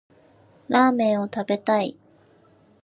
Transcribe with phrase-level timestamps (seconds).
[0.67, 1.95] ラーメンを食べたい。